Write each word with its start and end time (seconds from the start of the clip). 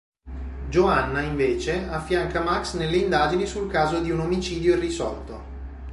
Joanna, 0.69 1.21
invece, 1.21 1.85
affianca 1.87 2.41
Max 2.41 2.73
nelle 2.73 2.97
indagini 2.97 3.45
sul 3.45 3.69
caso 3.69 4.01
di 4.01 4.09
un 4.09 4.21
omicidio 4.21 4.73
irrisolto. 4.75 5.43